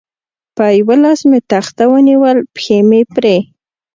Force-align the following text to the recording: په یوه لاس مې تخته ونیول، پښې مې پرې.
په 0.55 0.65
یوه 0.79 0.95
لاس 1.03 1.19
مې 1.29 1.39
تخته 1.51 1.83
ونیول، 1.91 2.37
پښې 2.55 2.77
مې 2.89 3.01
پرې. 3.13 3.37